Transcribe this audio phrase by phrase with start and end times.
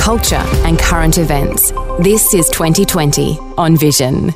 [0.00, 1.72] culture, and current events.
[2.00, 4.34] This is 2020 on Vision.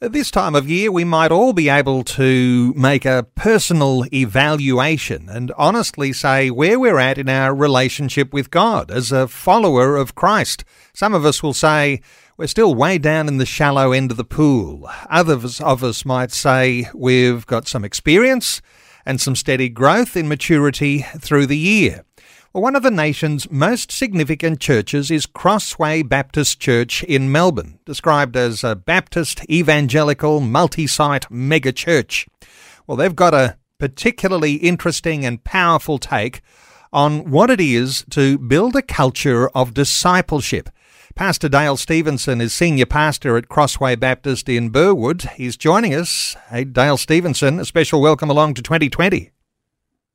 [0.00, 5.28] At this time of year, we might all be able to make a personal evaluation
[5.28, 10.14] and honestly say where we're at in our relationship with God as a follower of
[10.14, 10.64] Christ.
[10.94, 12.00] Some of us will say
[12.38, 14.88] we're still way down in the shallow end of the pool.
[15.10, 18.62] Others of us might say we've got some experience
[19.04, 22.04] and some steady growth in maturity through the year.
[22.52, 28.36] Well, one of the nation's most significant churches is Crossway Baptist Church in Melbourne, described
[28.36, 32.26] as a Baptist evangelical multi site mega church.
[32.88, 36.40] Well, they've got a particularly interesting and powerful take
[36.92, 40.70] on what it is to build a culture of discipleship.
[41.14, 45.22] Pastor Dale Stephensen is senior pastor at Crossway Baptist in Burwood.
[45.36, 46.36] He's joining us.
[46.48, 49.30] Hey, Dale Stephensen, a special welcome along to 2020.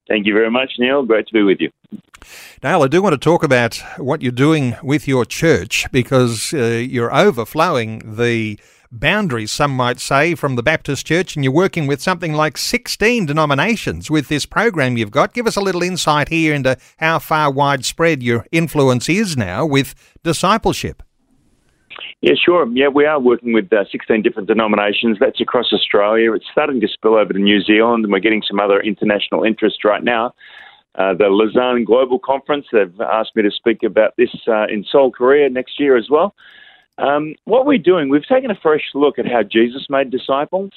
[0.08, 1.04] Thank you very much, Neil.
[1.04, 1.72] Great to be with you.
[2.62, 6.58] Dale, I do want to talk about what you're doing with your church because uh,
[6.58, 8.60] you're overflowing the
[8.92, 13.26] boundaries, some might say, from the Baptist Church, and you're working with something like 16
[13.26, 15.34] denominations with this program you've got.
[15.34, 19.94] Give us a little insight here into how far widespread your influence is now with
[20.24, 21.04] discipleship.
[22.26, 22.68] Yeah, sure.
[22.74, 25.18] Yeah, we are working with uh, 16 different denominations.
[25.20, 26.34] That's across Australia.
[26.34, 29.86] It's starting to spill over to New Zealand, and we're getting some other international interest
[29.86, 30.34] right now.
[30.96, 35.12] Uh, the Lausanne Global Conference, they've asked me to speak about this uh, in Seoul,
[35.12, 36.34] Korea next year as well.
[36.98, 40.72] Um, what we're doing, we've taken a fresh look at how Jesus made disciples.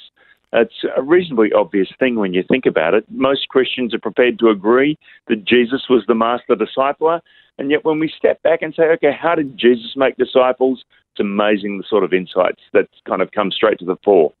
[0.53, 3.05] It's a reasonably obvious thing when you think about it.
[3.09, 7.21] Most Christians are prepared to agree that Jesus was the master discipler.
[7.57, 10.85] And yet, when we step back and say, okay, how did Jesus make disciples?
[11.19, 14.31] It's amazing the sort of insights that kind of come straight to the fore.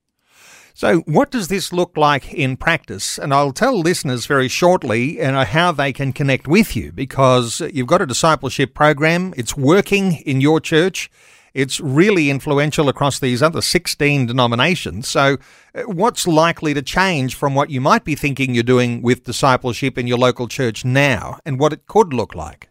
[0.73, 3.17] So, what does this look like in practice?
[3.19, 7.87] And I'll tell listeners very shortly know, how they can connect with you because you've
[7.87, 11.11] got a discipleship program, it's working in your church.
[11.53, 15.09] It's really influential across these other 16 denominations.
[15.09, 15.35] So,
[15.75, 19.97] uh, what's likely to change from what you might be thinking you're doing with discipleship
[19.97, 22.68] in your local church now and what it could look like?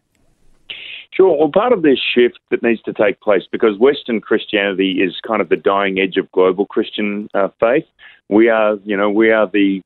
[1.18, 1.36] Sure.
[1.36, 5.42] Well, part of this shift that needs to take place because Western Christianity is kind
[5.42, 7.86] of the dying edge of global Christian uh, faith.
[8.28, 9.82] We are, you know, we are the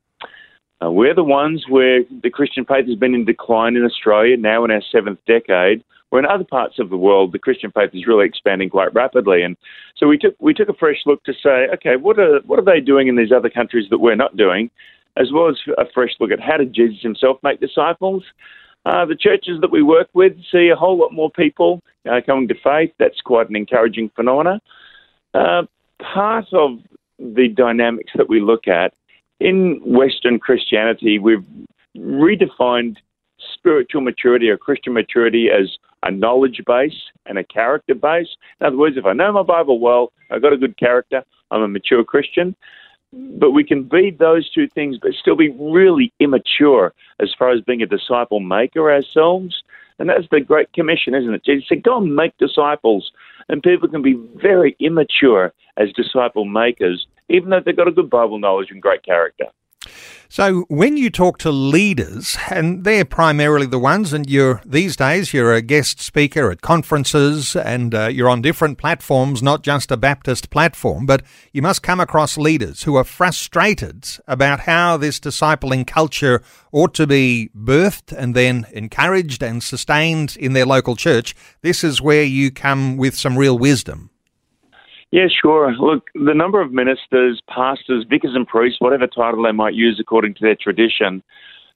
[0.84, 4.62] uh, we're the ones where the Christian faith has been in decline in Australia now
[4.66, 5.82] in our seventh decade.
[6.10, 9.42] Where in other parts of the world the Christian faith is really expanding quite rapidly,
[9.42, 9.56] and
[9.96, 12.64] so we took we took a fresh look to say, okay, what are what are
[12.64, 14.68] they doing in these other countries that we're not doing,
[15.16, 18.22] as well as a fresh look at how did Jesus himself make disciples.
[18.84, 22.48] Uh, the churches that we work with see a whole lot more people uh, coming
[22.48, 22.92] to faith.
[22.98, 24.60] That's quite an encouraging phenomena.
[25.34, 25.62] Uh,
[26.02, 26.78] part of
[27.18, 28.92] the dynamics that we look at
[29.40, 31.44] in Western Christianity, we've
[31.96, 32.96] redefined
[33.54, 36.94] spiritual maturity or Christian maturity as a knowledge base
[37.26, 38.28] and a character base.
[38.60, 41.62] In other words, if I know my Bible well, I've got a good character, I'm
[41.62, 42.56] a mature Christian.
[43.12, 47.60] But we can be those two things, but still be really immature as far as
[47.60, 49.62] being a disciple maker ourselves.
[49.98, 51.44] And that's the Great Commission, isn't it?
[51.44, 53.12] Jesus said, Go and make disciples.
[53.48, 58.10] And people can be very immature as disciple makers, even though they've got a good
[58.10, 59.46] Bible knowledge and great character.
[60.32, 65.34] So when you talk to leaders, and they're primarily the ones, and you're these days
[65.34, 69.96] you're a guest speaker at conferences, and uh, you're on different platforms, not just a
[69.98, 71.22] Baptist platform, but
[71.52, 76.42] you must come across leaders who are frustrated about how this discipling culture
[76.72, 81.34] ought to be birthed and then encouraged and sustained in their local church.
[81.60, 84.11] This is where you come with some real wisdom.
[85.12, 85.74] Yeah, sure.
[85.74, 90.34] Look, the number of ministers, pastors, vicars, and priests, whatever title they might use according
[90.34, 91.22] to their tradition,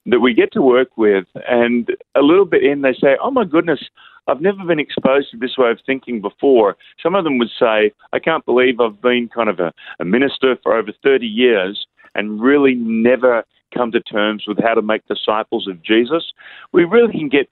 [0.07, 3.45] that we get to work with, and a little bit in, they say, Oh my
[3.45, 3.79] goodness,
[4.27, 6.77] I've never been exposed to this way of thinking before.
[7.01, 10.57] Some of them would say, I can't believe I've been kind of a, a minister
[10.63, 11.85] for over 30 years
[12.15, 16.33] and really never come to terms with how to make disciples of Jesus.
[16.73, 17.49] We really can get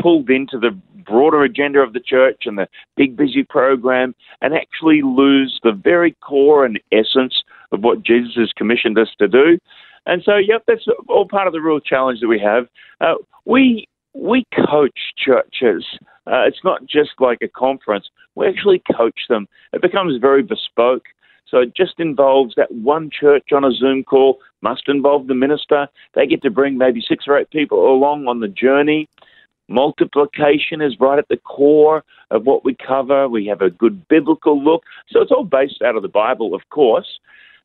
[0.00, 0.70] pulled into the
[1.06, 6.12] broader agenda of the church and the big busy program and actually lose the very
[6.20, 7.42] core and essence
[7.72, 9.58] of what Jesus has commissioned us to do.
[10.06, 12.66] And so, yep, that's all part of the real challenge that we have.
[13.00, 13.14] Uh,
[13.44, 15.84] we we coach churches
[16.26, 18.06] Uh, it's not just like a conference.
[18.34, 19.48] We actually coach them.
[19.72, 21.06] It becomes very bespoke.
[21.46, 25.88] So it just involves that one church on a Zoom call, must involve the minister.
[26.14, 29.08] They get to bring maybe six or eight people along on the journey.
[29.68, 33.28] Multiplication is right at the core of what we cover.
[33.28, 34.82] We have a good biblical look.
[35.10, 37.18] So it's all based out of the Bible, of course.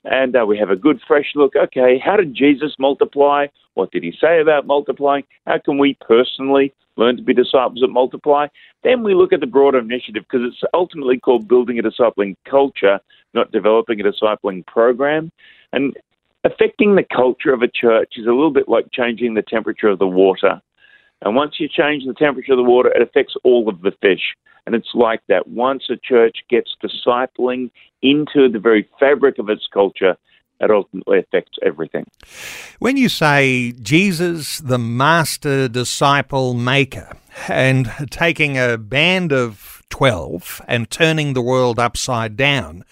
[0.03, 1.55] And uh, we have a good fresh look.
[1.55, 3.47] Okay, how did Jesus multiply?
[3.75, 5.23] What did he say about multiplying?
[5.47, 8.47] How can we personally learn to be disciples that multiply?
[8.83, 12.99] Then we look at the broader initiative because it's ultimately called building a discipling culture,
[13.33, 15.31] not developing a discipling program.
[15.71, 15.95] And
[16.43, 19.99] affecting the culture of a church is a little bit like changing the temperature of
[19.99, 20.61] the water.
[21.23, 24.35] And once you change the temperature of the water, it affects all of the fish.
[24.65, 25.47] And it's like that.
[25.47, 27.71] Once a church gets discipling
[28.01, 30.15] into the very fabric of its culture,
[30.59, 32.05] it ultimately affects everything.
[32.79, 37.17] When you say Jesus, the master disciple maker,
[37.47, 42.85] and taking a band of 12 and turning the world upside down,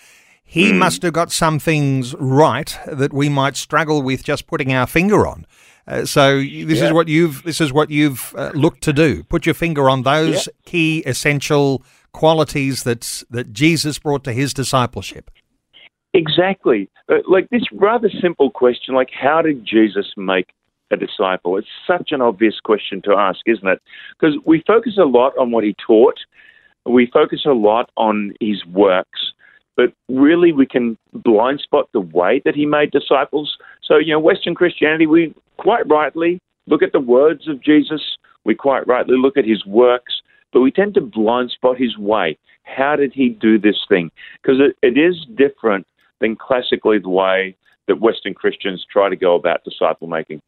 [0.52, 0.80] he mm.
[0.80, 5.26] must have got some things right that we might struggle with just putting our finger
[5.26, 5.48] on.
[5.88, 6.88] Uh, so this yeah.
[6.88, 9.24] is what you've this is what you've uh, looked to do.
[9.24, 10.54] Put your finger on those yeah.
[10.66, 15.32] key essential qualities that that Jesus brought to his discipleship.
[16.14, 16.90] Exactly.
[17.08, 20.48] Uh, like this rather simple question, like how did Jesus make
[20.92, 21.56] a disciple?
[21.56, 23.82] It's such an obvious question to ask, isn't it?
[24.20, 26.20] Because we focus a lot on what he taught.
[26.86, 29.31] We focus a lot on his works
[29.82, 33.58] but really we can blind spot the way that he made disciples.
[33.82, 38.02] So, you know, Western Christianity, we quite rightly look at the words of Jesus,
[38.46, 40.22] we quite rightly look at his works,
[40.54, 42.38] but we tend to blind spot his way.
[42.64, 44.12] How did he do this thing?
[44.42, 45.88] Because it, it is different
[46.20, 47.56] than classically the way
[47.88, 50.42] that Western Christians try to go about disciple making.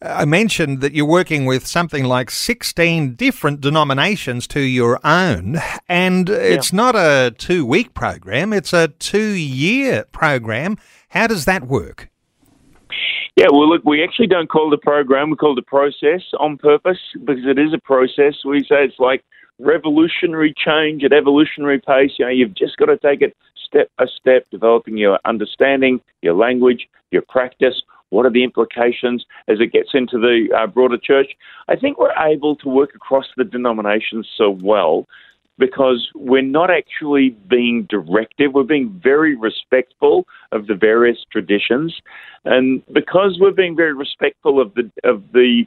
[0.00, 5.58] I mentioned that you're working with something like 16 different denominations to your own,
[5.88, 10.76] and it's not a two week program, it's a two year program.
[11.08, 12.10] How does that work?
[13.34, 16.58] Yeah, well, look, we actually don't call a program, we call it a process on
[16.58, 18.34] purpose because it is a process.
[18.44, 19.24] We say it's like
[19.58, 22.12] revolutionary change at evolutionary pace.
[22.18, 23.36] You know, you've just got to take it
[23.66, 27.82] step by step, developing your understanding, your language, your practice.
[28.10, 31.28] What are the implications as it gets into the uh, broader church?
[31.68, 35.06] I think we're able to work across the denominations so well
[35.58, 38.54] because we're not actually being directive.
[38.54, 42.00] We're being very respectful of the various traditions,
[42.44, 45.64] and because we're being very respectful of the of the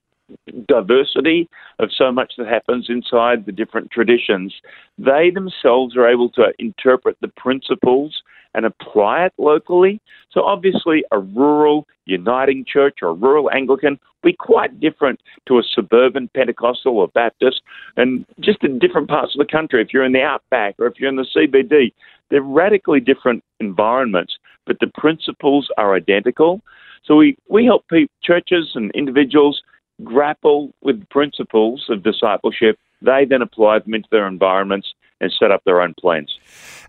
[0.68, 1.50] diversity
[1.80, 4.54] of so much that happens inside the different traditions,
[4.98, 8.22] they themselves are able to interpret the principles
[8.54, 10.02] and apply it locally.
[10.32, 15.64] So obviously, a rural Uniting Church or a rural Anglican be quite different to a
[15.64, 17.62] suburban Pentecostal or Baptist,
[17.98, 19.82] and just in different parts of the country.
[19.82, 21.94] If you're in the outback or if you're in the CBD,
[22.30, 26.62] they're radically different environments, but the principles are identical.
[27.04, 27.86] So we, we help
[28.24, 29.62] churches and individuals
[30.04, 32.78] grapple with principles of discipleship.
[33.02, 36.38] They then apply them into their environments and set up their own plans.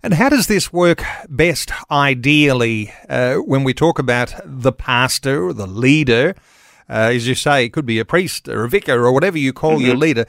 [0.01, 5.53] And how does this work best, ideally, uh, when we talk about the pastor or
[5.53, 6.35] the leader?
[6.89, 9.53] Uh, as you say, it could be a priest or a vicar or whatever you
[9.53, 9.85] call mm-hmm.
[9.85, 10.25] your leader.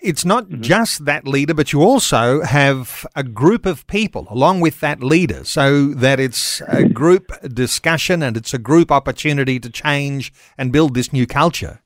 [0.00, 0.62] It's not mm-hmm.
[0.62, 5.44] just that leader, but you also have a group of people along with that leader
[5.44, 10.94] so that it's a group discussion and it's a group opportunity to change and build
[10.94, 11.82] this new culture.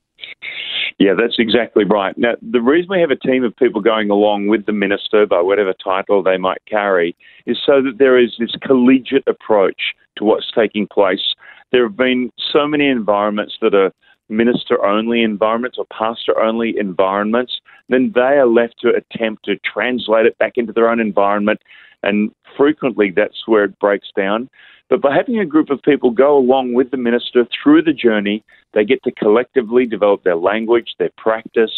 [0.98, 2.16] Yeah, that's exactly right.
[2.16, 5.40] Now, the reason we have a team of people going along with the minister, by
[5.40, 10.50] whatever title they might carry, is so that there is this collegiate approach to what's
[10.54, 11.34] taking place.
[11.70, 13.92] There have been so many environments that are
[14.28, 20.26] minister only environments or pastor only environments, then they are left to attempt to translate
[20.26, 21.60] it back into their own environment.
[22.02, 24.48] And frequently that's where it breaks down.
[24.88, 28.44] But by having a group of people go along with the minister through the journey,
[28.74, 31.70] they get to collectively develop their language, their practice,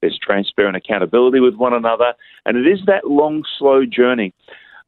[0.00, 2.12] there's transparent accountability with one another,
[2.44, 4.32] and it is that long, slow journey.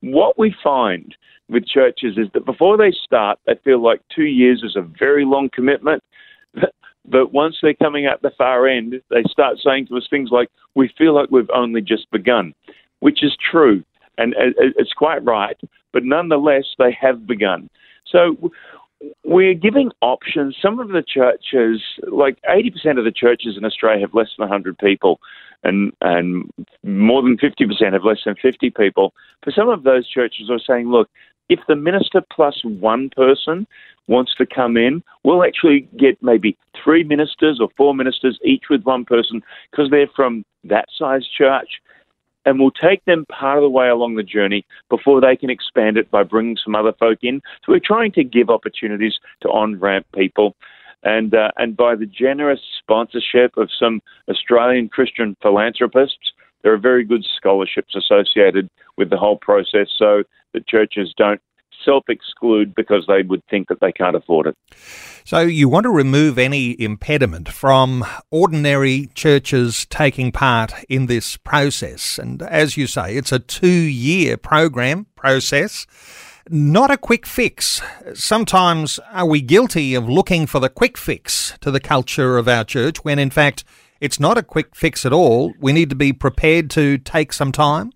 [0.01, 1.15] What we find
[1.49, 5.25] with churches is that before they start, they feel like two years is a very
[5.25, 6.03] long commitment.
[7.07, 10.49] But once they're coming out the far end, they start saying to us things like,
[10.75, 12.55] We feel like we've only just begun,
[13.01, 13.85] which is true.
[14.19, 15.57] And it's quite right
[15.95, 17.71] but nonetheless, they have begun.
[18.05, 18.51] So
[19.25, 20.57] we're giving options.
[20.61, 21.81] Some of the churches,
[22.11, 25.21] like 80% of the churches in Australia, have less than 100 people,
[25.63, 26.51] and, and
[26.83, 29.15] more than 50% have less than 50 people.
[29.45, 31.09] For some of those churches, are saying, look,
[31.49, 33.67] if the minister plus one person
[34.09, 38.83] wants to come in, we'll actually get maybe three ministers or four ministers, each with
[38.83, 41.81] one person, because they're from that size church.
[42.45, 45.97] And we'll take them part of the way along the journey before they can expand
[45.97, 47.41] it by bringing some other folk in.
[47.65, 50.55] So we're trying to give opportunities to on ramp people.
[51.03, 56.33] And, uh, and by the generous sponsorship of some Australian Christian philanthropists,
[56.63, 60.23] there are very good scholarships associated with the whole process so
[60.55, 61.41] that churches don't
[61.85, 64.57] self exclude because they would think that they can't afford it.
[65.25, 72.19] So, you want to remove any impediment from ordinary churches taking part in this process.
[72.19, 75.87] And as you say, it's a two year program process.
[76.51, 77.81] Not a quick fix.
[78.13, 82.65] Sometimes are we guilty of looking for the quick fix to the culture of our
[82.65, 83.65] church when in fact
[83.99, 85.55] it's not a quick fix at all?
[85.59, 87.93] We need to be prepared to take some time?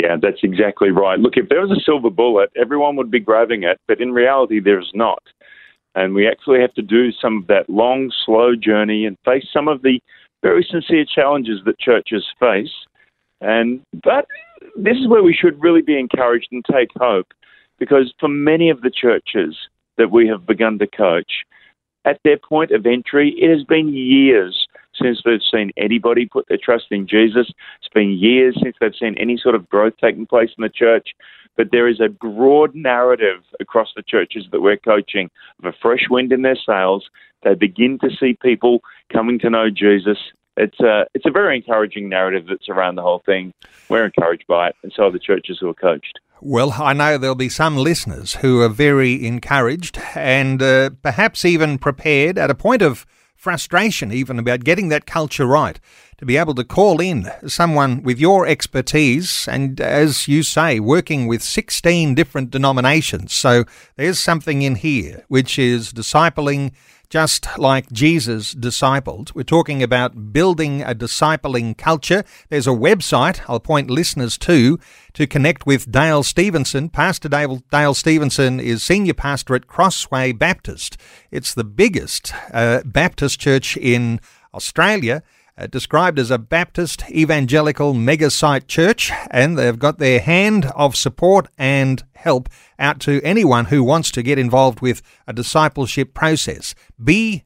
[0.00, 1.18] Yeah, that's exactly right.
[1.18, 4.60] Look, if there was a silver bullet, everyone would be grabbing it, but in reality,
[4.60, 5.22] there's not.
[5.96, 9.66] And we actually have to do some of that long, slow journey and face some
[9.66, 9.98] of the
[10.40, 12.70] very sincere challenges that churches face.
[13.40, 14.26] And but
[14.76, 17.26] this is where we should really be encouraged and take hope,
[17.80, 19.56] because for many of the churches
[19.96, 21.44] that we have begun to coach,
[22.04, 24.67] at their point of entry, it has been years
[25.00, 27.52] since they've seen anybody put their trust in Jesus.
[27.80, 31.08] It's been years since they've seen any sort of growth taking place in the church.
[31.56, 36.06] But there is a broad narrative across the churches that we're coaching of a fresh
[36.08, 37.08] wind in their sails.
[37.42, 38.80] They begin to see people
[39.12, 40.18] coming to know Jesus.
[40.56, 43.52] It's a, it's a very encouraging narrative that's around the whole thing.
[43.88, 46.18] We're encouraged by it, and so are the churches who are coached.
[46.40, 51.78] Well, I know there'll be some listeners who are very encouraged and uh, perhaps even
[51.78, 53.06] prepared at a point of
[53.38, 55.78] frustration even about getting that culture right.
[56.18, 61.28] To be able to call in someone with your expertise and, as you say, working
[61.28, 63.32] with 16 different denominations.
[63.32, 63.64] So
[63.94, 66.72] there's something in here which is discipling
[67.10, 69.34] just like Jesus discipled.
[69.34, 72.24] We're talking about building a discipling culture.
[72.50, 74.78] There's a website I'll point listeners to
[75.14, 76.92] to connect with Dale Stephensen.
[76.92, 80.96] Pastor Dale, Dale Stephensen is senior pastor at Crossway Baptist.
[81.30, 84.20] It's the biggest uh, Baptist church in
[84.52, 85.22] Australia
[85.58, 90.94] Uh, described as a Baptist evangelical mega site church, and they've got their hand of
[90.94, 92.48] support and help
[92.78, 96.76] out to anyone who wants to get involved with a discipleship process.
[97.02, 97.44] bdc.org.au.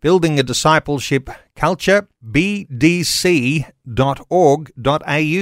[0.00, 3.68] Building a discipleship culture, bdc.org.au.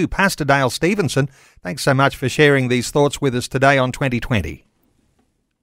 [0.07, 1.29] Pastor Dale Stephensen,
[1.61, 4.65] thanks so much for sharing these thoughts with us today on 2020.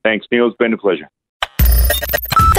[0.04, 0.48] Thanks, Neil.
[0.48, 1.08] It's been a pleasure.